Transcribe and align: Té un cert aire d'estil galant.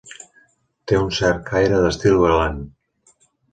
Té 0.91 0.97
un 1.01 1.11
cert 1.19 1.53
aire 1.61 1.83
d'estil 1.85 2.19
galant. 2.25 2.61